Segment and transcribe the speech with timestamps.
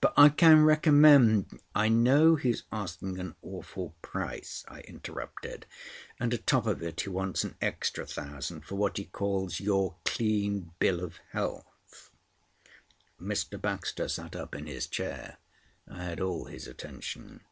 [0.00, 5.64] But I can recommend—" "I know he's asking an awful price," I interrupted,
[6.18, 10.72] "and atop of it he wants an extra thousand for what he calls your clean
[10.80, 12.10] bill of health."
[13.20, 13.60] Mr.
[13.60, 15.36] Baxter sat up in his chair.
[15.86, 17.42] I had all his attention.